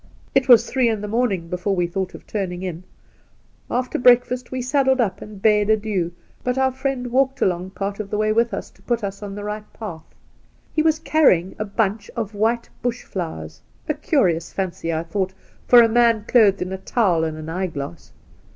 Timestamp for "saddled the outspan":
4.59-5.13